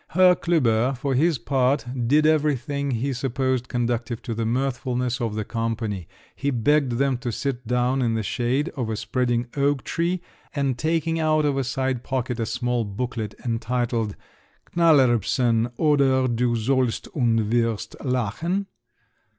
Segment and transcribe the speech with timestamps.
[0.17, 5.45] Herr Klüber, for his part, did everything he supposed conducive to the mirthfulness of the
[5.45, 10.19] company; he begged them to sit down in the shade of a spreading oak tree,
[10.55, 14.15] and taking out of a side pocket a small booklet entitled,
[14.75, 18.65] "_Knallerbsen; oder du sollst und wirst lachen!